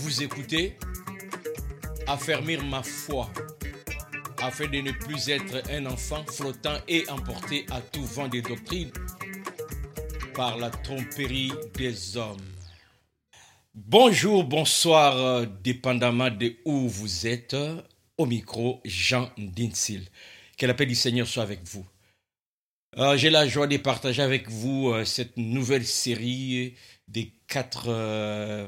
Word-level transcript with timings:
Vous 0.00 0.22
écoutez 0.22 0.76
Affermir 2.06 2.64
ma 2.64 2.82
foi 2.82 3.30
afin 4.40 4.66
de 4.68 4.78
ne 4.78 4.92
plus 4.92 5.28
être 5.28 5.68
un 5.70 5.86
enfant 5.86 6.24
flottant 6.24 6.78
et 6.86 7.08
emporté 7.08 7.66
à 7.70 7.80
tout 7.80 8.04
vent 8.04 8.28
des 8.28 8.40
doctrines 8.42 8.92
par 10.34 10.56
la 10.56 10.70
tromperie 10.70 11.52
des 11.76 12.16
hommes. 12.16 12.36
Bonjour, 13.74 14.44
bonsoir, 14.44 15.16
euh, 15.16 15.46
dépendamment 15.62 16.30
de 16.30 16.56
où 16.64 16.88
vous 16.88 17.26
êtes. 17.26 17.56
Au 18.16 18.26
micro, 18.26 18.80
Jean 18.84 19.30
Dinsil. 19.36 20.08
Que 20.56 20.66
la 20.66 20.74
paix 20.74 20.86
du 20.86 20.94
Seigneur 20.94 21.26
soit 21.26 21.42
avec 21.42 21.64
vous. 21.64 21.86
Euh, 22.96 23.16
J'ai 23.16 23.30
la 23.30 23.46
joie 23.46 23.66
de 23.66 23.76
partager 23.76 24.22
avec 24.22 24.48
vous 24.48 24.90
euh, 24.90 25.04
cette 25.04 25.36
nouvelle 25.36 25.86
série 25.86 26.74
des 27.06 27.32
quatre, 27.46 27.86
euh, 27.88 28.66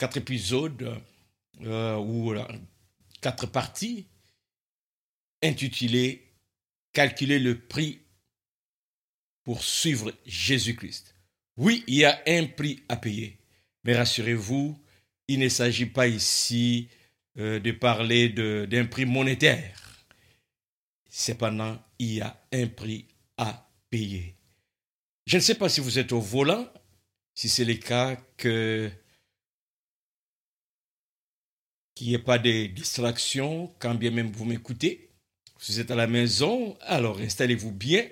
quatre 0.00 0.16
épisodes 0.16 0.98
euh, 1.60 1.96
ou 1.96 2.34
quatre 3.20 3.46
parties 3.46 4.06
intitulées 5.42 6.26
Calculer 6.92 7.38
le 7.38 7.56
prix 7.56 8.00
pour 9.44 9.62
suivre 9.62 10.12
Jésus-Christ. 10.26 11.14
Oui, 11.56 11.84
il 11.86 11.94
y 11.96 12.04
a 12.04 12.20
un 12.26 12.46
prix 12.46 12.82
à 12.88 12.96
payer, 12.96 13.38
mais 13.84 13.94
rassurez-vous, 13.94 14.76
il 15.28 15.38
ne 15.38 15.48
s'agit 15.48 15.86
pas 15.86 16.08
ici 16.08 16.88
euh, 17.38 17.60
de 17.60 17.70
parler 17.70 18.28
d'un 18.28 18.86
prix 18.86 19.04
monétaire. 19.04 20.04
Cependant, 21.08 21.80
il 22.00 22.14
y 22.14 22.20
a 22.20 22.42
un 22.52 22.66
prix 22.66 23.06
à 23.36 23.70
payer. 23.88 24.34
Je 25.26 25.36
ne 25.36 25.42
sais 25.42 25.54
pas 25.54 25.68
si 25.68 25.80
vous 25.80 26.00
êtes 26.00 26.10
au 26.10 26.20
volant, 26.20 26.68
si 27.34 27.48
c'est 27.48 27.64
le 27.64 27.74
cas, 27.74 28.16
que 28.36 28.90
qu'il 32.00 32.08
n'y 32.08 32.14
ait 32.14 32.18
pas 32.18 32.38
de 32.38 32.64
distractions, 32.64 33.70
quand 33.78 33.94
bien 33.94 34.10
même 34.10 34.32
vous 34.32 34.46
m'écoutez. 34.46 35.10
Si 35.58 35.72
vous 35.72 35.80
êtes 35.80 35.90
à 35.90 35.94
la 35.94 36.06
maison, 36.06 36.74
alors 36.80 37.20
installez-vous 37.20 37.72
bien. 37.72 38.08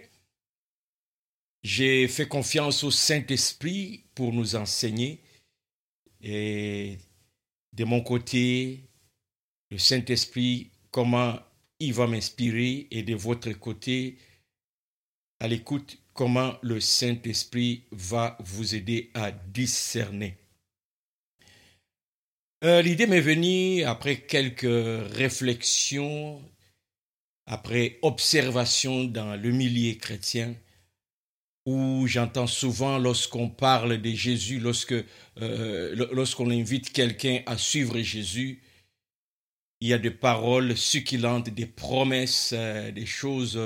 J'ai 1.62 2.06
fait 2.06 2.28
confiance 2.28 2.84
au 2.84 2.90
Saint-Esprit 2.90 4.04
pour 4.14 4.34
nous 4.34 4.56
enseigner. 4.56 5.22
Et 6.20 6.98
de 7.72 7.84
mon 7.84 8.02
côté, 8.02 8.90
le 9.70 9.78
Saint-Esprit, 9.78 10.70
comment 10.90 11.40
il 11.78 11.94
va 11.94 12.06
m'inspirer 12.06 12.88
et 12.90 13.02
de 13.02 13.14
votre 13.14 13.52
côté, 13.52 14.18
à 15.40 15.48
l'écoute, 15.48 15.96
comment 16.12 16.58
le 16.60 16.78
Saint-Esprit 16.78 17.84
va 17.90 18.36
vous 18.40 18.74
aider 18.74 19.10
à 19.14 19.30
discerner. 19.32 20.36
Euh, 22.64 22.82
L'idée 22.82 23.06
m'est 23.06 23.20
venue 23.20 23.84
après 23.84 24.16
quelques 24.16 24.66
réflexions, 25.12 26.42
après 27.46 28.00
observation 28.02 29.04
dans 29.04 29.36
le 29.36 29.52
milieu 29.52 29.94
chrétien, 29.94 30.56
où 31.66 32.06
j'entends 32.08 32.48
souvent 32.48 32.98
lorsqu'on 32.98 33.48
parle 33.48 33.98
de 33.98 34.10
Jésus, 34.10 34.58
lorsque 34.58 34.94
euh, 35.40 36.08
lorsqu'on 36.12 36.50
invite 36.50 36.92
quelqu'un 36.92 37.42
à 37.46 37.56
suivre 37.56 38.00
Jésus, 38.00 38.60
il 39.80 39.88
y 39.88 39.92
a 39.92 39.98
des 39.98 40.10
paroles 40.10 40.76
succulentes, 40.76 41.50
des 41.50 41.66
promesses, 41.66 42.52
euh, 42.56 42.90
des 42.90 43.06
choses. 43.06 43.56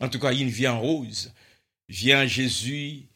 en 0.00 0.08
tout 0.10 0.18
cas, 0.18 0.34
une 0.34 0.50
vie 0.50 0.68
en 0.68 0.78
rose. 0.80 1.32
Viens 1.88 2.26
Jésus, 2.26 3.08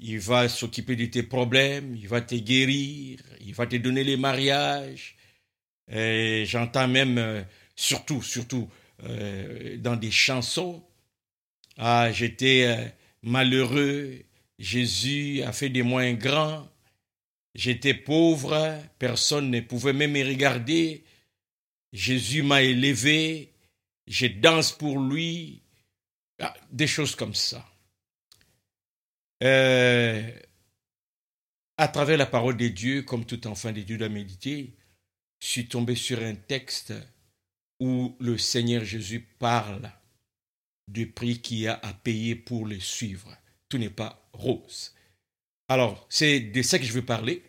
il 0.00 0.18
va 0.18 0.48
s'occuper 0.48 0.96
de 0.96 1.06
tes 1.06 1.22
problèmes, 1.22 1.94
il 1.96 2.08
va 2.08 2.20
te 2.22 2.34
guérir, 2.34 3.20
il 3.40 3.54
va 3.54 3.66
te 3.66 3.76
donner 3.76 4.04
les 4.04 4.16
mariages. 4.16 5.16
Et 5.90 6.44
j'entends 6.46 6.88
même, 6.88 7.18
euh, 7.18 7.42
surtout, 7.76 8.22
surtout, 8.22 8.68
euh, 9.04 9.76
dans 9.78 9.96
des 9.96 10.10
chansons, 10.10 10.84
ah, 11.76 12.10
j'étais 12.12 12.64
euh, 12.66 12.88
malheureux, 13.22 14.22
Jésus 14.58 15.42
a 15.42 15.52
fait 15.52 15.70
de 15.70 15.82
moi 15.82 16.02
un 16.02 16.14
grand, 16.14 16.68
j'étais 17.54 17.94
pauvre, 17.94 18.78
personne 18.98 19.50
ne 19.50 19.60
pouvait 19.60 19.92
même 19.92 20.12
me 20.12 20.24
regarder, 20.24 21.04
Jésus 21.92 22.42
m'a 22.42 22.62
élevé, 22.62 23.52
je 24.06 24.26
danse 24.26 24.72
pour 24.72 24.98
lui, 25.00 25.62
Ah, 26.40 26.54
des 26.72 26.86
choses 26.86 27.14
comme 27.14 27.34
ça. 27.34 27.69
Euh, 29.42 30.30
à 31.78 31.88
travers 31.88 32.18
la 32.18 32.26
parole 32.26 32.56
de 32.56 32.68
Dieu, 32.68 33.02
comme 33.02 33.24
tout 33.24 33.46
enfant 33.46 33.72
de 33.72 33.80
Dieu 33.80 33.96
doit 33.96 34.08
méditer, 34.08 34.76
je 35.40 35.46
suis 35.46 35.66
tombé 35.66 35.94
sur 35.94 36.22
un 36.22 36.34
texte 36.34 36.92
où 37.80 38.16
le 38.20 38.36
Seigneur 38.36 38.84
Jésus 38.84 39.20
parle 39.38 39.90
du 40.88 41.10
prix 41.10 41.40
qu'il 41.40 41.58
y 41.60 41.68
a 41.68 41.80
à 41.82 41.94
payer 41.94 42.34
pour 42.34 42.66
le 42.66 42.78
suivre. 42.78 43.34
Tout 43.68 43.78
n'est 43.78 43.88
pas 43.88 44.28
rose. 44.32 44.94
Alors, 45.68 46.06
c'est 46.10 46.40
de 46.40 46.62
ça 46.62 46.78
que 46.78 46.84
je 46.84 46.92
veux 46.92 47.04
parler. 47.04 47.42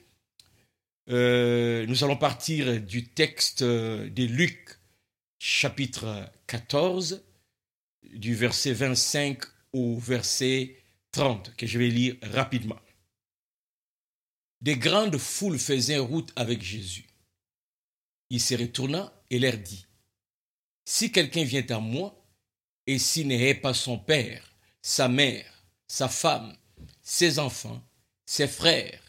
Euh, 1.10 1.86
nous 1.88 2.04
allons 2.04 2.16
partir 2.16 2.80
du 2.80 3.10
texte 3.10 3.64
de 3.64 4.24
Luc, 4.24 4.80
chapitre 5.40 6.32
14, 6.48 7.26
du 8.14 8.36
verset 8.36 8.74
25 8.74 9.42
au 9.74 9.98
verset 9.98 10.81
30, 11.12 11.56
que 11.56 11.68
je 11.68 11.78
vais 11.78 11.90
lire 11.90 12.16
rapidement. 12.22 12.80
Des 14.62 14.78
grandes 14.78 15.18
foules 15.18 15.60
faisaient 15.60 15.98
route 15.98 16.32
avec 16.36 16.62
Jésus. 16.62 17.08
Il 18.30 18.40
se 18.40 18.56
retourna 18.56 19.12
et 19.30 19.40
leur 19.40 19.58
dit, 19.58 19.86
Si 20.86 21.12
quelqu'un 21.12 21.44
vient 21.44 21.66
à 21.70 21.80
moi, 21.80 22.18
et 22.88 22.98
s'il 22.98 23.28
n'est 23.28 23.56
pas 23.56 23.74
son 23.74 23.98
père, 23.98 24.56
sa 24.82 25.08
mère, 25.08 25.66
sa 25.88 26.08
femme, 26.08 26.56
ses 27.02 27.40
enfants, 27.40 27.84
ses 28.26 28.48
frères 28.48 29.02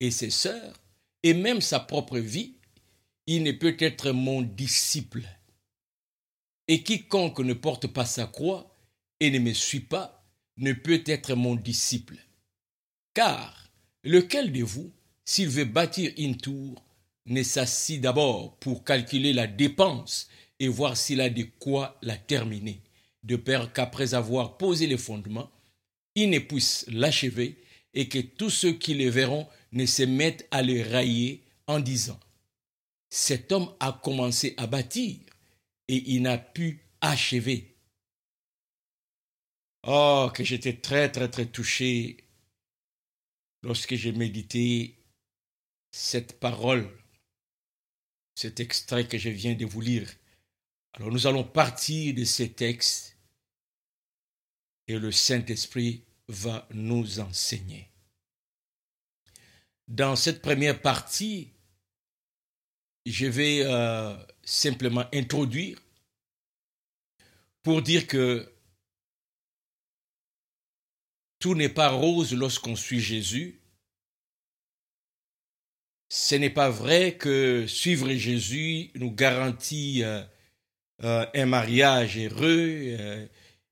et 0.00 0.10
ses 0.10 0.30
sœurs, 0.30 0.74
et 1.22 1.34
même 1.34 1.60
sa 1.60 1.80
propre 1.80 2.18
vie, 2.18 2.56
il 3.26 3.42
ne 3.42 3.52
peut 3.52 3.76
être 3.78 4.10
mon 4.10 4.42
disciple. 4.42 5.22
Et 6.66 6.82
quiconque 6.82 7.40
ne 7.40 7.54
porte 7.54 7.86
pas 7.86 8.04
sa 8.04 8.26
croix 8.26 8.74
et 9.20 9.30
ne 9.30 9.38
me 9.38 9.52
suit 9.52 9.80
pas 9.80 10.23
ne 10.56 10.72
peut 10.72 11.02
être 11.06 11.34
mon 11.34 11.54
disciple. 11.54 12.16
Car 13.14 13.70
lequel 14.02 14.52
de 14.52 14.62
vous, 14.62 14.92
s'il 15.24 15.48
veut 15.48 15.64
bâtir 15.64 16.12
une 16.16 16.36
tour, 16.36 16.82
ne 17.26 17.42
s'assit 17.42 18.00
d'abord 18.00 18.56
pour 18.58 18.84
calculer 18.84 19.32
la 19.32 19.46
dépense 19.46 20.28
et 20.60 20.68
voir 20.68 20.96
s'il 20.96 21.20
a 21.20 21.30
de 21.30 21.44
quoi 21.58 21.98
la 22.02 22.16
terminer, 22.16 22.80
de 23.22 23.36
peur 23.36 23.72
qu'après 23.72 24.14
avoir 24.14 24.56
posé 24.58 24.86
les 24.86 24.98
fondements, 24.98 25.50
il 26.14 26.30
ne 26.30 26.38
puisse 26.38 26.84
l'achever 26.88 27.56
et 27.94 28.08
que 28.08 28.18
tous 28.18 28.50
ceux 28.50 28.72
qui 28.72 28.94
le 28.94 29.08
verront 29.08 29.48
ne 29.72 29.86
se 29.86 30.02
mettent 30.02 30.46
à 30.50 30.62
le 30.62 30.82
railler 30.82 31.42
en 31.66 31.80
disant 31.80 32.20
Cet 33.10 33.52
homme 33.52 33.72
a 33.80 33.98
commencé 34.02 34.54
à 34.56 34.66
bâtir 34.66 35.16
et 35.88 36.02
il 36.12 36.22
n'a 36.22 36.38
pu 36.38 36.84
achever. 37.00 37.73
Oh, 39.86 40.30
que 40.34 40.42
j'étais 40.44 40.80
très, 40.80 41.12
très, 41.12 41.30
très 41.30 41.44
touché 41.44 42.16
lorsque 43.62 43.94
j'ai 43.94 44.12
médité 44.12 44.98
cette 45.90 46.40
parole, 46.40 46.90
cet 48.34 48.60
extrait 48.60 49.06
que 49.06 49.18
je 49.18 49.28
viens 49.28 49.54
de 49.54 49.66
vous 49.66 49.82
lire. 49.82 50.10
Alors 50.94 51.10
nous 51.10 51.26
allons 51.26 51.44
partir 51.44 52.14
de 52.14 52.24
ces 52.24 52.50
textes 52.52 53.18
et 54.88 54.98
le 54.98 55.12
Saint-Esprit 55.12 56.04
va 56.28 56.66
nous 56.72 57.20
enseigner. 57.20 57.90
Dans 59.86 60.16
cette 60.16 60.40
première 60.40 60.80
partie, 60.80 61.50
je 63.04 63.26
vais 63.26 63.64
euh, 63.64 64.16
simplement 64.44 65.04
introduire 65.12 65.78
pour 67.62 67.82
dire 67.82 68.06
que 68.06 68.53
tout 71.44 71.54
n'est 71.54 71.68
pas 71.68 71.90
rose 71.90 72.32
lorsqu'on 72.32 72.74
suit 72.74 73.02
Jésus. 73.02 73.60
Ce 76.08 76.36
n'est 76.36 76.48
pas 76.48 76.70
vrai 76.70 77.18
que 77.18 77.66
suivre 77.66 78.10
Jésus 78.14 78.90
nous 78.94 79.10
garantit 79.10 80.02
euh, 80.04 80.22
euh, 81.02 81.26
un 81.34 81.44
mariage 81.44 82.16
heureux, 82.16 82.96
euh, 82.98 83.26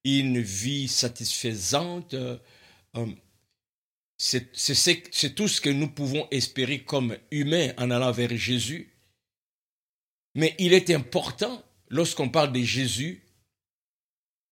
une 0.04 0.38
vie 0.38 0.86
satisfaisante. 0.86 2.14
c'est 4.18 5.34
tout 5.34 5.48
ce 5.48 5.62
que 5.62 5.70
nous 5.70 5.88
pouvons 5.88 6.28
espérer 6.30 6.84
comme 6.84 7.16
humains 7.30 7.72
en 7.78 7.90
allant 7.90 8.12
vers 8.12 8.36
Jésus. 8.36 8.92
Mais 10.34 10.54
il 10.58 10.74
est 10.74 10.90
important, 10.90 11.64
lorsqu'on 11.88 12.28
parle 12.28 12.52
de 12.52 12.60
Jésus, 12.60 13.24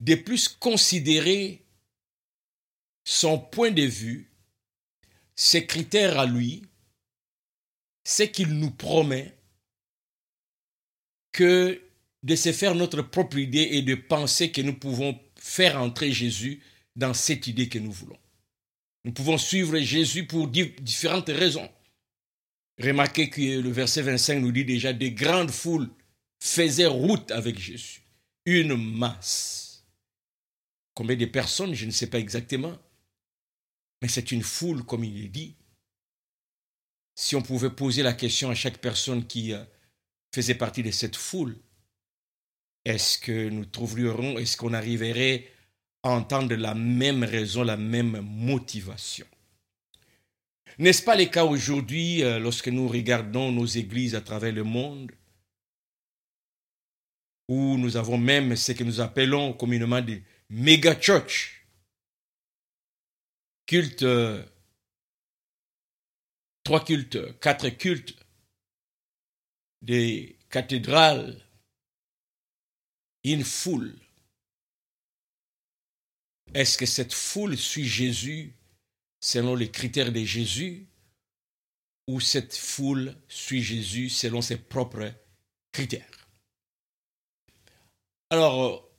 de 0.00 0.14
plus 0.14 0.48
considérer 0.48 1.66
son 3.12 3.40
point 3.40 3.72
de 3.72 3.82
vue, 3.82 4.30
ses 5.34 5.66
critères 5.66 6.16
à 6.20 6.26
lui, 6.26 6.62
c'est 8.04 8.30
qu'il 8.30 8.50
nous 8.50 8.70
promet 8.70 9.36
que 11.32 11.82
de 12.22 12.36
se 12.36 12.52
faire 12.52 12.76
notre 12.76 13.02
propre 13.02 13.38
idée 13.38 13.68
et 13.72 13.82
de 13.82 13.96
penser 13.96 14.52
que 14.52 14.60
nous 14.60 14.78
pouvons 14.78 15.18
faire 15.34 15.82
entrer 15.82 16.12
Jésus 16.12 16.62
dans 16.94 17.12
cette 17.12 17.48
idée 17.48 17.68
que 17.68 17.80
nous 17.80 17.90
voulons. 17.90 18.18
Nous 19.04 19.12
pouvons 19.12 19.38
suivre 19.38 19.76
Jésus 19.80 20.28
pour 20.28 20.46
différentes 20.46 21.30
raisons. 21.30 21.68
Remarquez 22.78 23.28
que 23.28 23.40
le 23.40 23.70
verset 23.72 24.02
25 24.02 24.38
nous 24.38 24.52
dit 24.52 24.64
déjà 24.64 24.92
des 24.92 25.10
grandes 25.10 25.50
foules 25.50 25.90
faisaient 26.38 26.86
route 26.86 27.32
avec 27.32 27.58
Jésus. 27.58 28.02
Une 28.44 28.76
masse. 28.76 29.84
Combien 30.94 31.16
de 31.16 31.24
personnes, 31.24 31.74
je 31.74 31.86
ne 31.86 31.90
sais 31.90 32.06
pas 32.06 32.20
exactement. 32.20 32.78
Mais 34.00 34.08
c'est 34.08 34.32
une 34.32 34.42
foule, 34.42 34.84
comme 34.84 35.04
il 35.04 35.24
est 35.24 35.28
dit. 35.28 35.56
Si 37.14 37.36
on 37.36 37.42
pouvait 37.42 37.70
poser 37.70 38.02
la 38.02 38.14
question 38.14 38.50
à 38.50 38.54
chaque 38.54 38.78
personne 38.78 39.26
qui 39.26 39.52
euh, 39.52 39.62
faisait 40.34 40.54
partie 40.54 40.82
de 40.82 40.90
cette 40.90 41.16
foule, 41.16 41.56
est-ce 42.84 43.18
que 43.18 43.48
nous 43.50 43.66
trouverions, 43.66 44.38
est-ce 44.38 44.56
qu'on 44.56 44.72
arriverait 44.72 45.46
à 46.02 46.10
entendre 46.10 46.54
la 46.54 46.74
même 46.74 47.24
raison, 47.24 47.62
la 47.62 47.76
même 47.76 48.20
motivation? 48.20 49.26
N'est-ce 50.78 51.02
pas 51.02 51.16
le 51.16 51.26
cas 51.26 51.44
aujourd'hui 51.44 52.22
euh, 52.22 52.38
lorsque 52.38 52.68
nous 52.68 52.88
regardons 52.88 53.52
nos 53.52 53.66
églises 53.66 54.14
à 54.14 54.22
travers 54.22 54.52
le 54.52 54.64
monde, 54.64 55.12
où 57.48 57.76
nous 57.76 57.96
avons 57.96 58.16
même 58.16 58.56
ce 58.56 58.72
que 58.72 58.84
nous 58.84 59.00
appelons 59.00 59.52
communément 59.52 60.00
des 60.00 60.22
méga 60.48 60.94
cultes, 63.70 64.02
euh, 64.02 64.44
trois 66.64 66.84
cultes, 66.84 67.38
quatre 67.38 67.68
cultes, 67.68 68.16
des 69.80 70.40
cathédrales, 70.48 71.40
une 73.22 73.44
foule. 73.44 73.94
Est-ce 76.52 76.78
que 76.78 76.84
cette 76.84 77.12
foule 77.12 77.56
suit 77.56 77.86
Jésus 77.86 78.56
selon 79.20 79.54
les 79.54 79.70
critères 79.70 80.10
de 80.10 80.24
Jésus 80.24 80.88
ou 82.08 82.18
cette 82.18 82.56
foule 82.56 83.16
suit 83.28 83.62
Jésus 83.62 84.08
selon 84.08 84.42
ses 84.42 84.56
propres 84.56 85.14
critères? 85.70 86.28
Alors, 88.30 88.90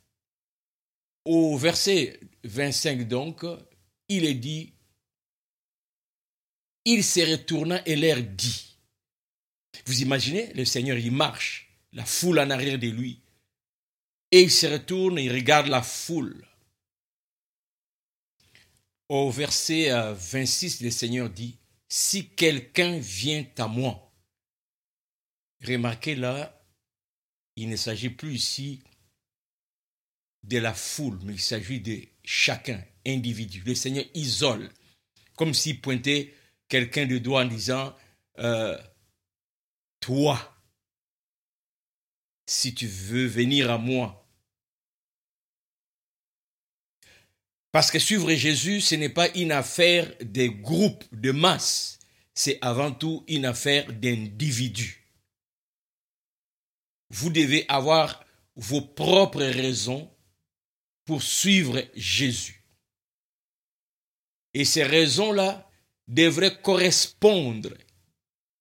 au 1.26 1.58
verset 1.58 2.22
25 2.46 3.06
donc, 3.10 3.44
il 4.12 4.26
est 4.26 4.36
dit, 4.36 4.74
il 6.84 7.04
se 7.04 7.20
retourna 7.22 7.82
et 7.88 7.96
leur 7.96 8.22
dit, 8.22 8.76
vous 9.86 10.02
imaginez, 10.02 10.52
le 10.54 10.66
Seigneur, 10.66 10.98
il 10.98 11.12
marche, 11.12 11.70
la 11.94 12.06
foule 12.06 12.40
en 12.40 12.50
arrière 12.50 12.78
de 12.78 12.90
lui, 12.90 13.22
et 14.32 14.42
il 14.42 14.52
se 14.52 14.68
retourne 14.68 15.18
et 15.18 15.30
regarde 15.30 15.68
la 15.68 15.82
foule. 15.82 16.46
Au 19.08 19.30
verset 19.32 19.90
26, 19.90 20.82
euh, 20.82 20.86
le 20.86 20.92
Seigneur 20.92 21.30
dit, 21.30 21.58
Si 21.88 22.30
quelqu'un 22.30 22.98
vient 23.00 23.46
à 23.58 23.68
moi, 23.68 24.12
remarquez 25.64 26.16
là, 26.16 26.62
il 27.56 27.70
ne 27.70 27.76
s'agit 27.76 28.10
plus 28.10 28.36
ici 28.36 28.82
de 30.44 30.58
la 30.58 30.74
foule, 30.74 31.20
mais 31.24 31.34
il 31.34 31.42
s'agit 31.42 31.80
de 31.80 32.02
chacun, 32.24 32.84
individu. 33.06 33.64
Le 33.66 33.76
Seigneur 33.76 34.06
isole, 34.14 34.70
comme 35.36 35.54
s'il 35.54 35.82
pointait 35.82 36.34
quelqu'un 36.68 37.06
de 37.06 37.18
doigt 37.18 37.42
en 37.42 37.46
disant, 37.46 37.96
euh, 38.40 38.78
toi, 40.00 40.58
si 42.46 42.74
tu 42.74 42.88
veux 42.88 43.28
venir 43.28 43.72
à 43.72 43.78
moi, 43.78 44.22
Parce 47.72 47.90
que 47.90 48.00
suivre 48.00 48.32
Jésus, 48.34 48.82
ce 48.82 48.96
n'est 48.96 49.10
pas 49.10 49.30
une 49.36 49.52
affaire 49.52 50.12
des 50.22 50.50
groupes, 50.50 51.04
de 51.14 51.32
masse. 51.32 52.00
C'est 52.34 52.58
avant 52.62 52.92
tout 52.92 53.24
une 53.28 53.46
affaire 53.46 53.92
d'individus. 53.94 55.08
Vous 57.10 57.30
devez 57.30 57.66
avoir 57.70 58.24
vos 58.56 58.82
propres 58.82 59.44
raisons 59.44 60.10
pour 61.06 61.24
suivre 61.24 61.82
Jésus. 61.96 62.61
Et 64.54 64.66
ces 64.66 64.84
raisons-là 64.84 65.70
devraient 66.08 66.62
correspondre 66.62 67.74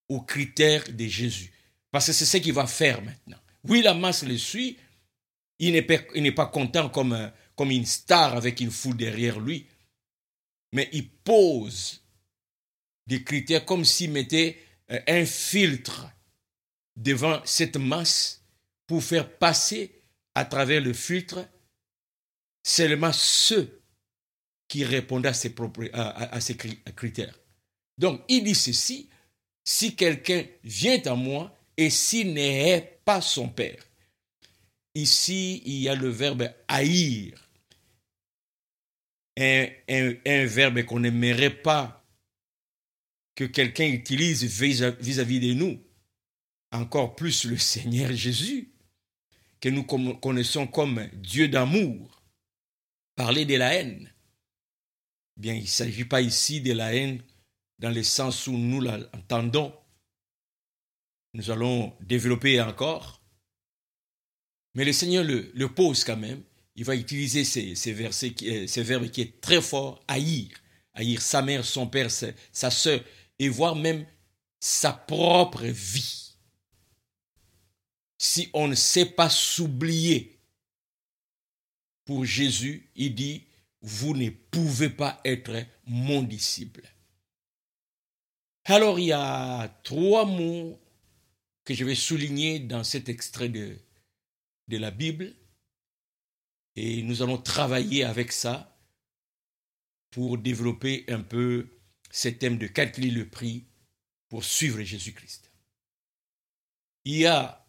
aux 0.08 0.20
critères 0.20 0.84
de 0.90 1.06
Jésus. 1.06 1.52
Parce 1.90 2.06
que 2.06 2.12
c'est 2.12 2.24
ce 2.24 2.36
qu'il 2.36 2.52
va 2.52 2.66
faire 2.66 3.02
maintenant. 3.02 3.38
Oui, 3.64 3.82
la 3.82 3.94
masse 3.94 4.22
le 4.22 4.38
suit. 4.38 4.76
Il 5.58 5.72
n'est 5.72 6.32
pas, 6.32 6.46
content 6.46 6.88
comme 6.88 7.70
une 7.70 7.86
star 7.86 8.36
avec 8.36 8.60
une 8.60 8.70
foule 8.70 8.96
derrière 8.96 9.38
lui, 9.38 9.66
mais 10.72 10.88
il 10.92 11.10
pose 11.10 12.02
des 13.06 13.22
critères 13.22 13.66
comme 13.66 13.84
s'il 13.84 14.12
mettait 14.12 14.58
euh, 14.90 15.00
un 15.06 15.26
filtre 15.26 16.08
devant 16.96 17.42
cette 17.44 17.76
masse 17.76 18.42
pour 18.86 19.02
faire 19.02 19.38
passer 19.38 20.02
à 20.34 20.44
travers 20.44 20.80
le 20.80 20.92
filtre 20.92 21.46
seulement 22.62 23.12
ceux 23.12 23.79
qui 24.70 24.84
répondent 24.84 25.26
à 25.26 25.34
ces 25.34 25.52
critères. 26.96 27.36
Donc, 27.98 28.22
il 28.28 28.44
dit 28.44 28.54
ceci, 28.54 29.10
si 29.64 29.96
quelqu'un 29.96 30.44
vient 30.62 31.02
à 31.06 31.16
moi 31.16 31.52
et 31.76 31.90
s'il 31.90 32.34
n'est 32.34 33.00
pas 33.04 33.20
son 33.20 33.48
père. 33.48 33.82
Ici, 34.94 35.60
il 35.66 35.80
y 35.80 35.88
a 35.88 35.96
le 35.96 36.08
verbe 36.08 36.52
haïr 36.68 37.50
un, 39.36 40.44
verbe 40.46 40.84
qu'on 40.84 41.00
n'aimerait 41.00 41.62
pas 41.62 42.06
que 43.34 43.44
quelqu'un 43.44 43.88
utilise 43.88 44.44
vis-à-vis 44.44 45.40
de 45.40 45.54
nous. 45.54 45.82
Encore 46.70 47.16
plus 47.16 47.44
le 47.44 47.56
Seigneur 47.56 48.12
Jésus, 48.12 48.70
que 49.60 49.68
nous 49.68 49.82
connaissons 49.82 50.68
comme 50.68 51.08
Dieu 51.14 51.48
d'amour. 51.48 52.22
Parler 53.16 53.44
de 53.44 53.56
la 53.56 53.74
haine. 53.74 54.12
Bien, 55.36 55.54
il 55.54 55.62
ne 55.62 55.66
s'agit 55.66 56.04
pas 56.04 56.20
ici 56.20 56.60
de 56.60 56.72
la 56.72 56.94
haine 56.94 57.22
dans 57.78 57.90
le 57.90 58.02
sens 58.02 58.46
où 58.46 58.52
nous 58.52 58.80
l'entendons. 58.80 59.74
Nous 61.32 61.50
allons 61.50 61.96
développer 62.00 62.60
encore. 62.60 63.22
Mais 64.74 64.84
le 64.84 64.92
Seigneur 64.92 65.24
le 65.24 65.66
pose 65.66 66.04
quand 66.04 66.16
même 66.16 66.42
il 66.80 66.84
va 66.84 66.96
utiliser 66.96 67.44
ces, 67.44 67.92
versets, 67.92 68.34
euh, 68.42 68.66
ces 68.66 68.82
verbes 68.82 69.10
qui 69.10 69.20
est 69.20 69.40
très 69.42 69.60
fort, 69.60 70.02
haïr, 70.08 70.48
haïr 70.94 71.20
sa 71.20 71.42
mère, 71.42 71.62
son 71.62 71.86
père, 71.86 72.10
sa 72.10 72.70
soeur, 72.70 73.00
et 73.38 73.50
voir 73.50 73.76
même 73.76 74.06
sa 74.60 74.92
propre 74.92 75.66
vie. 75.66 76.36
Si 78.16 78.48
on 78.54 78.66
ne 78.66 78.74
sait 78.74 79.04
pas 79.04 79.28
s'oublier, 79.28 80.38
pour 82.06 82.24
Jésus, 82.24 82.90
il 82.96 83.14
dit, 83.14 83.44
vous 83.82 84.14
ne 84.14 84.30
pouvez 84.30 84.90
pas 84.90 85.20
être 85.24 85.64
mon 85.86 86.22
disciple. 86.22 86.82
Alors 88.64 88.98
il 88.98 89.06
y 89.06 89.12
a 89.12 89.68
trois 89.84 90.26
mots 90.26 90.78
que 91.64 91.74
je 91.74 91.84
vais 91.84 91.94
souligner 91.94 92.58
dans 92.58 92.84
cet 92.84 93.08
extrait 93.08 93.48
de, 93.48 93.78
la 94.68 94.90
Bible. 94.90 95.34
Et 96.76 97.02
nous 97.02 97.22
allons 97.22 97.38
travailler 97.38 98.04
avec 98.04 98.32
ça 98.32 98.78
pour 100.10 100.38
développer 100.38 101.04
un 101.08 101.20
peu 101.20 101.68
ce 102.10 102.28
thème 102.28 102.58
de 102.58 102.66
calculer 102.66 103.10
le 103.10 103.28
prix 103.28 103.66
pour 104.28 104.44
suivre 104.44 104.80
Jésus-Christ. 104.82 105.50
Il 107.04 107.16
y 107.16 107.26
a 107.26 107.66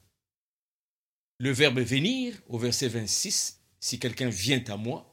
le 1.40 1.52
verbe 1.52 1.80
venir 1.80 2.40
au 2.48 2.60
verset 2.60 2.88
26, 2.88 3.60
si 3.80 4.00
quelqu'un 4.00 4.30
vient 4.30 4.64
à 4.68 4.78
moi, 4.78 5.11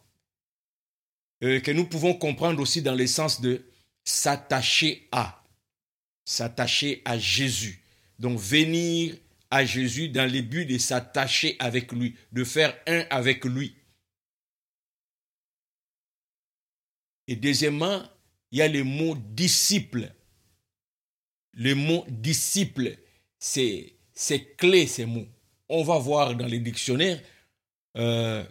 euh, 1.43 1.61
que 1.61 1.71
nous 1.71 1.87
pouvons 1.87 2.15
comprendre 2.15 2.61
aussi 2.61 2.83
dans 2.83 2.95
le 2.95 3.07
sens 3.07 3.41
de 3.41 3.65
s'attacher 4.05 5.09
à, 5.13 5.45
s'attacher 6.25 7.03
à 7.05 7.19
Jésus. 7.19 7.83
Donc 8.19 8.39
venir 8.39 9.17
à 9.51 9.65
Jésus 9.65 10.09
dans 10.09 10.31
le 10.31 10.41
but 10.43 10.67
de 10.67 10.79
s'attacher 10.79 11.57
avec 11.59 11.93
lui, 11.93 12.17
de 12.33 12.45
faire 12.45 12.77
un 12.87 13.05
avec 13.11 13.45
lui. 13.45 13.75
Et 17.29 17.37
deuxièmement, 17.37 18.03
il 18.51 18.59
y 18.59 18.63
a 18.63 18.69
le 18.69 18.83
mot 18.85 19.15
disciple. 19.15 20.13
Le 21.53 21.75
mot 21.75 22.05
disciple, 22.09 22.97
c'est, 23.39 23.95
clé 24.57 24.87
ces 24.87 25.05
mots. 25.05 25.29
On 25.69 25.83
va 25.83 25.99
voir 25.99 26.35
dans 26.35 26.47
les 26.47 26.61
dictionnaires 26.61 27.21
euh, 27.97 28.45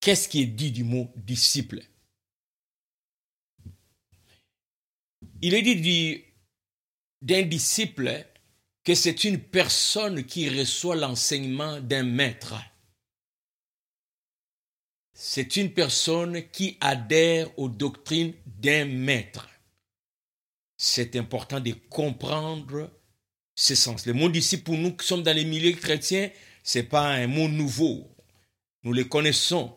qu'est-ce 0.00 0.28
qui 0.28 0.42
est 0.42 0.46
dit 0.46 0.70
du 0.70 0.84
mot 0.84 1.10
disciple? 1.16 1.80
Il 5.42 5.54
est 5.54 5.62
dit 5.62 6.24
d'un 7.22 7.42
disciple 7.42 8.26
que 8.84 8.94
c'est 8.94 9.24
une 9.24 9.38
personne 9.38 10.24
qui 10.24 10.48
reçoit 10.48 10.96
l'enseignement 10.96 11.80
d'un 11.80 12.04
maître. 12.04 12.54
C'est 15.12 15.56
une 15.56 15.72
personne 15.72 16.48
qui 16.50 16.76
adhère 16.80 17.58
aux 17.58 17.68
doctrines 17.68 18.34
d'un 18.46 18.84
maître. 18.84 19.48
C'est 20.76 21.16
important 21.16 21.58
de 21.58 21.72
comprendre 21.72 22.90
ce 23.54 23.74
sens. 23.74 24.06
Le 24.06 24.12
mot 24.12 24.28
disciple, 24.28 24.64
pour 24.64 24.76
nous 24.76 24.94
qui 24.94 25.06
sommes 25.06 25.22
dans 25.22 25.34
les 25.34 25.46
milieux 25.46 25.72
chrétiens, 25.72 26.30
ce 26.62 26.78
n'est 26.78 26.84
pas 26.84 27.08
un 27.08 27.26
mot 27.26 27.48
nouveau. 27.48 28.14
Nous 28.82 28.92
le 28.92 29.04
connaissons. 29.04 29.74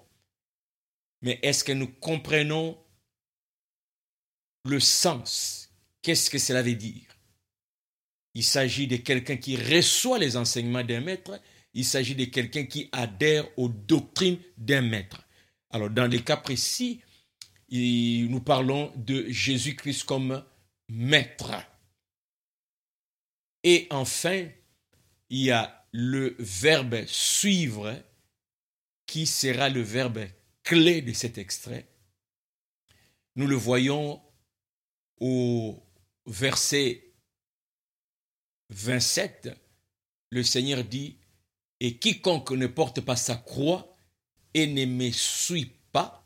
Mais 1.21 1.39
est-ce 1.41 1.63
que 1.63 1.71
nous 1.71 1.87
comprenons 1.87 2.77
le 4.65 4.79
sens 4.79 5.59
Qu'est-ce 6.01 6.29
que 6.29 6.37
cela 6.37 6.61
veut 6.61 6.75
dire? 6.75 7.03
Il 8.33 8.43
s'agit 8.43 8.87
de 8.87 8.97
quelqu'un 8.97 9.37
qui 9.37 9.57
reçoit 9.57 10.19
les 10.19 10.37
enseignements 10.37 10.83
d'un 10.83 11.01
maître, 11.01 11.41
il 11.73 11.85
s'agit 11.85 12.15
de 12.15 12.25
quelqu'un 12.25 12.65
qui 12.65 12.89
adhère 12.91 13.45
aux 13.57 13.69
doctrines 13.69 14.39
d'un 14.57 14.81
maître. 14.81 15.21
Alors, 15.71 15.89
dans 15.89 16.07
les 16.07 16.23
cas 16.23 16.37
précis, 16.37 17.01
nous 17.69 18.39
parlons 18.39 18.93
de 18.95 19.25
Jésus-Christ 19.29 20.03
comme 20.03 20.43
maître. 20.87 21.51
Et 23.63 23.87
enfin, 23.89 24.47
il 25.29 25.43
y 25.43 25.51
a 25.51 25.85
le 25.91 26.35
verbe 26.39 27.05
suivre 27.05 28.01
qui 29.05 29.25
sera 29.25 29.69
le 29.69 29.81
verbe 29.81 30.25
clé 30.63 31.01
de 31.01 31.13
cet 31.13 31.37
extrait. 31.37 31.87
Nous 33.35 33.47
le 33.47 33.55
voyons 33.55 34.21
au 35.19 35.81
verset 36.25 37.13
27. 38.69 39.49
Le 40.31 40.43
Seigneur 40.43 40.83
dit, 40.83 41.17
Et 41.79 41.97
quiconque 41.97 42.51
ne 42.51 42.67
porte 42.67 43.01
pas 43.01 43.15
sa 43.15 43.35
croix 43.35 43.95
et 44.53 44.67
ne 44.67 44.85
me 44.85 45.11
suit 45.11 45.71
pas, 45.91 46.23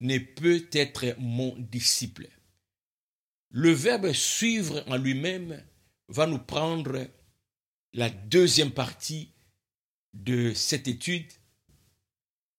ne 0.00 0.18
peut 0.18 0.68
être 0.72 1.14
mon 1.18 1.56
disciple. 1.58 2.28
Le 3.50 3.70
verbe 3.70 4.12
suivre 4.12 4.84
en 4.88 4.96
lui-même 4.96 5.62
va 6.08 6.26
nous 6.26 6.38
prendre 6.38 7.06
la 7.92 8.10
deuxième 8.10 8.72
partie 8.72 9.30
de 10.12 10.52
cette 10.54 10.88
étude 10.88 11.30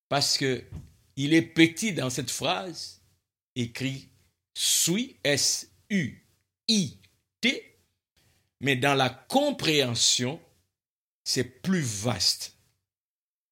parce 0.10 0.38
que 0.38 0.64
il 1.16 1.34
est 1.34 1.42
petit 1.42 1.94
dans 1.94 2.10
cette 2.10 2.32
phrase 2.32 3.02
écrit 3.56 4.10
suis 4.56 5.20
S 5.24 5.70
U 5.90 6.26
I 6.68 6.98
T 7.42 7.78
mais 8.62 8.76
dans 8.76 8.96
la 8.96 9.10
compréhension 9.10 10.42
c'est 11.24 11.44
plus 11.44 11.82
vaste. 11.82 12.56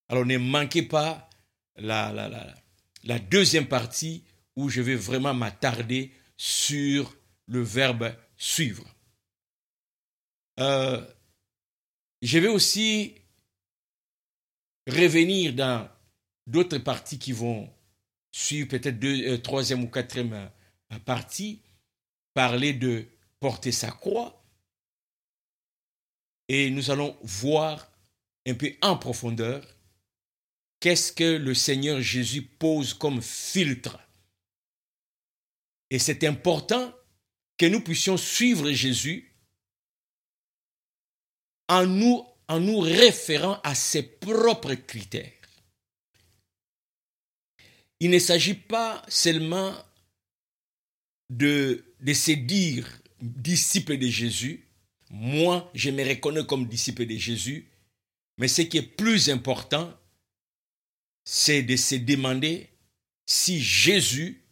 Alors 0.08 0.26
ne 0.26 0.38
manquez 0.38 0.84
pas 0.84 1.30
la, 1.76 2.50
deuxième 3.30 3.68
partie 3.68 4.24
où 4.56 4.70
je 4.70 4.82
vais 4.82 4.96
vraiment 4.96 5.34
m'attarder 5.34 6.12
sur 6.38 7.16
le 7.48 7.62
verbe 7.62 8.16
suivre. 8.38 8.86
Euh, 10.60 11.04
je 12.22 12.38
vais 12.40 12.48
aussi 12.48 13.16
revenir 14.88 15.54
dans 15.54 15.90
d'autres 16.46 16.78
parties 16.78 17.18
qui 17.18 17.32
vont 17.32 17.74
suivre, 18.32 18.68
peut-être 18.68 19.00
deux, 19.00 19.34
euh, 19.34 19.38
troisième 19.38 19.84
ou 19.84 19.88
quatrième 19.88 20.52
partie, 21.00 21.62
parler 22.34 22.74
de 22.74 23.08
porter 23.40 23.72
sa 23.72 23.92
croix. 23.92 24.44
Et 26.48 26.70
nous 26.70 26.92
allons 26.92 27.18
voir 27.22 27.90
un 28.46 28.54
peu 28.54 28.72
en 28.82 28.98
profondeur 28.98 29.66
qu'est-ce 30.80 31.14
que 31.14 31.38
le 31.38 31.54
Seigneur 31.54 32.02
Jésus 32.02 32.42
pose 32.42 32.94
comme 32.94 33.22
filtre. 33.22 34.00
Et 35.90 36.00
c'est 36.00 36.24
important 36.24 36.94
que 37.58 37.66
nous 37.66 37.82
puissions 37.82 38.18
suivre 38.18 38.72
Jésus 38.72 39.34
en 41.70 41.86
nous, 41.86 42.26
en 42.48 42.60
nous 42.60 42.80
référant 42.80 43.60
à 43.64 43.76
ses 43.76 44.04
propres 44.04 44.74
critères. 44.74 45.32
Il 48.00 48.10
ne 48.10 48.20
s'agit 48.20 48.56
pas 48.56 49.02
seulement 49.08 49.74
de, 51.30 51.84
de 52.00 52.14
se 52.14 52.32
dire 52.32 52.90
disciple 53.22 53.98
de 53.98 54.08
Jésus, 54.08 54.68
moi 55.10 55.72
je 55.74 55.90
me 55.90 56.04
reconnais 56.08 56.46
comme 56.46 56.68
disciple 56.68 57.06
de 57.06 57.16
Jésus, 57.16 57.70
mais 58.38 58.48
ce 58.48 58.64
qui 58.64 58.78
est 58.78 58.82
plus 58.82 59.30
important, 59.30 59.94
c'est 61.24 61.64
de 61.64 61.76
se 61.76 61.96
demander 61.96 62.70
si 63.26 63.62
Jésus 63.62 64.44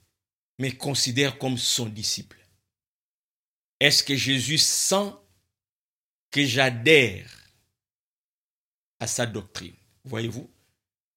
me 0.60 0.70
considère 0.72 1.38
comme 1.38 1.58
son 1.58 1.88
disciple. 1.88 2.38
Est-ce 3.80 4.04
que 4.04 4.16
Jésus 4.16 4.60
sent 4.60 5.12
que 6.30 6.46
j'adhère 6.46 7.30
à 9.00 9.08
sa 9.08 9.26
doctrine? 9.26 9.76
Voyez-vous? 10.06 10.50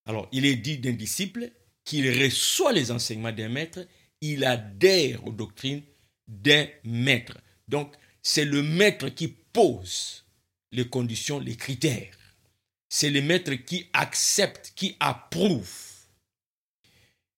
Alors, 0.06 0.28
il 0.32 0.46
est 0.46 0.56
dit 0.56 0.78
d'un 0.78 0.92
disciple 0.92 1.52
qu'il 1.84 2.08
reçoit 2.22 2.72
les 2.72 2.90
enseignements 2.90 3.32
d'un 3.32 3.48
maître, 3.48 3.86
il 4.20 4.44
adhère 4.44 5.26
aux 5.26 5.32
doctrines 5.32 5.82
d'un 6.26 6.66
maître. 6.84 7.38
Donc, 7.68 7.94
c'est 8.22 8.44
le 8.44 8.62
maître 8.62 9.08
qui 9.10 9.28
pose 9.28 10.24
les 10.72 10.88
conditions, 10.88 11.38
les 11.38 11.56
critères. 11.56 12.16
C'est 12.88 13.10
le 13.10 13.22
maître 13.22 13.52
qui 13.54 13.86
accepte, 13.92 14.72
qui 14.74 14.96
approuve. 15.00 15.70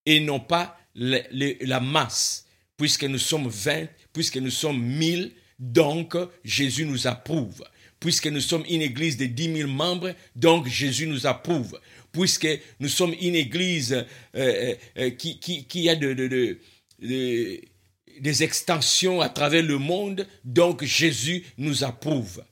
Et 0.05 0.21
non 0.21 0.41
pas 0.41 0.79
la 0.95 1.81
masse, 1.81 2.47
puisque 2.77 3.05
nous 3.05 3.19
sommes 3.19 3.49
20, 3.49 3.89
puisque 4.13 4.37
nous 4.37 4.51
sommes 4.51 4.81
1000, 4.81 5.35
donc 5.59 6.17
Jésus 6.45 6.87
nous 6.87 7.07
approuve. 7.07 7.65
Puisque 8.01 8.27
nous 8.27 8.41
sommes 8.41 8.65
une 8.69 8.83
église 8.83 9.17
de 9.17 9.27
10 9.27 9.57
000 9.57 9.71
membres, 9.71 10.15
donc 10.35 10.67
Jésus 10.69 11.07
nous 11.07 11.27
approuve. 11.27 11.81
Puisque 12.13 12.49
nous 12.81 12.89
sommes 12.89 13.15
une 13.21 13.35
église 13.35 13.93
euh, 13.93 14.05
euh, 14.35 14.75
euh, 14.99 15.11
qui, 15.11 15.89
a 15.89 15.97
de, 15.97 16.13
de, 16.15 16.59
des 18.21 18.43
extensions 18.43 19.21
à 19.21 19.29
travers 19.29 19.63
le 19.63 19.79
monde, 19.79 20.27
donc 20.45 20.85
Jésus 20.85 21.45
nous 21.59 21.85
approuve. 21.85 22.45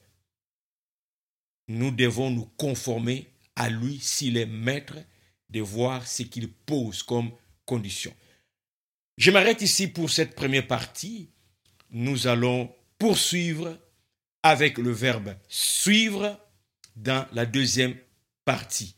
Nous 1.69 1.91
devons 1.91 2.31
nous 2.31 2.47
conformer 2.57 3.27
à 3.57 3.71
lui 3.71 3.99
s'il 4.01 4.37
est 4.37 4.47
maître 4.47 4.97
de 5.51 5.61
voir 5.61 6.07
ce 6.07 6.23
qu'il 6.25 6.49
pose 6.49 7.03
comme 7.03 7.31
condition. 7.65 8.13
Je 9.17 9.31
m'arrête 9.31 9.63
ici 9.63 9.87
pour 9.89 10.11
cette 10.11 10.35
première 10.35 10.67
partie. 10.67 11.31
Nous 11.91 12.27
allons 12.27 12.75
poursuivre 12.99 13.79
avec 14.45 14.77
le 14.77 14.91
verbe 14.91 15.35
suivre 15.49 16.39
dans 16.95 17.27
la 17.33 17.47
deuxième 17.47 17.97
partie. 18.45 18.95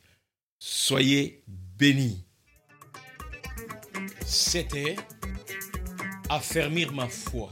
Soyez 0.58 1.44
bénis. 1.46 2.24
C'était 4.26 4.96
affermir 6.28 6.92
ma 6.92 7.08
foi 7.08 7.48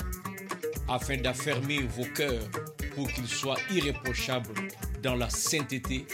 afin 0.89 1.17
d'affermir 1.17 1.87
vos 1.87 2.05
cœurs 2.07 2.51
pour 2.97 3.09
qu'ils 3.13 3.29
soient 3.29 3.61
irréprochables 3.71 4.55
dans 5.01 5.15
la 5.15 5.31
sainteté 5.31 6.05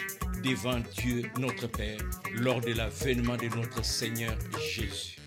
devant 0.44 0.80
Dieu 0.98 1.22
notre 1.38 1.66
Père 1.66 1.98
lors 2.34 2.60
de 2.60 2.72
l'avènement 2.72 3.38
de 3.38 3.48
notre 3.56 3.82
Seigneur 3.82 4.36
Jésus. 4.70 5.19